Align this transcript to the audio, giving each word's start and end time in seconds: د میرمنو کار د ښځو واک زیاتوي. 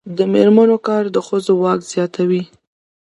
د 0.17 0.19
میرمنو 0.33 0.77
کار 0.87 1.03
د 1.15 1.17
ښځو 1.27 1.53
واک 1.61 1.79
زیاتوي. 1.91 2.43